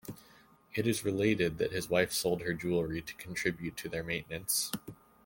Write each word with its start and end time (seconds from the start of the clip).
It 0.73 0.87
is 0.87 1.05
related 1.05 1.59
that 1.59 1.73
his 1.73 1.87
wife 1.87 2.11
sold 2.11 2.41
her 2.41 2.55
jewelry 2.55 3.03
to 3.03 3.13
contribute 3.17 3.77
to 3.77 3.87
their 3.87 4.03
maintenance. 4.03 4.71